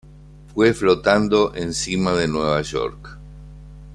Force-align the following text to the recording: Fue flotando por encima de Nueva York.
Fue 0.55 0.73
flotando 0.73 1.49
por 1.49 1.59
encima 1.59 2.13
de 2.13 2.27
Nueva 2.27 2.59
York. 2.63 3.19